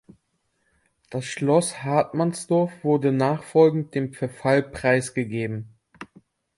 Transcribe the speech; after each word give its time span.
Das 1.11 1.25
Schloss 1.25 1.83
Hartmannsdorf 1.83 2.83
wurde 2.83 3.11
nachfolgend 3.11 3.93
dem 3.93 4.13
Verfall 4.13 4.63
preisgegeben. 4.63 5.75